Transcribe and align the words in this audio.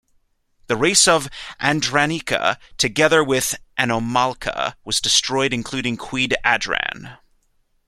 The 0.65 0.75
Race 0.75 1.07
of 1.07 1.29
Adranika 1.59 2.57
together 2.79 3.23
with 3.23 3.59
Anomalka 3.77 4.73
was 4.83 4.99
destroyed 4.99 5.53
including 5.53 5.95
Queen 5.95 6.29
Adran. 6.43 7.17